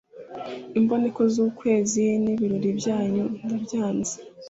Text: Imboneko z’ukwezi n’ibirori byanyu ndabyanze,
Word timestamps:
Imboneko 0.79 1.21
z’ukwezi 1.33 2.03
n’ibirori 2.23 2.69
byanyu 2.79 3.23
ndabyanze, 3.43 4.15